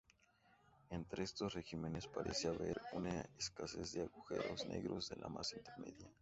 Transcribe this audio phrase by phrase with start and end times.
[0.89, 6.09] Entre estos regímenes parece haber una escasez de agujeros negros de masa intermedia.